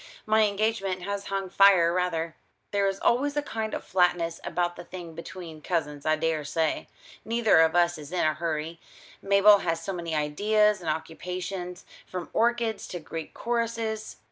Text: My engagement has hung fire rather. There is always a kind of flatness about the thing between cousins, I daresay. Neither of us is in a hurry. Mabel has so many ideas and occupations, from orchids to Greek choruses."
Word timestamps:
My 0.25 0.47
engagement 0.47 1.03
has 1.03 1.25
hung 1.27 1.47
fire 1.51 1.93
rather. 1.93 2.35
There 2.71 2.87
is 2.87 2.99
always 2.99 3.37
a 3.37 3.43
kind 3.43 3.75
of 3.75 3.83
flatness 3.83 4.39
about 4.43 4.75
the 4.75 4.83
thing 4.83 5.13
between 5.13 5.61
cousins, 5.61 6.07
I 6.07 6.15
daresay. 6.15 6.87
Neither 7.23 7.59
of 7.59 7.75
us 7.75 7.99
is 7.99 8.11
in 8.11 8.25
a 8.25 8.33
hurry. 8.33 8.79
Mabel 9.21 9.59
has 9.59 9.83
so 9.83 9.93
many 9.93 10.15
ideas 10.15 10.81
and 10.81 10.89
occupations, 10.89 11.85
from 12.07 12.31
orchids 12.33 12.87
to 12.87 12.99
Greek 12.99 13.35
choruses." 13.35 14.15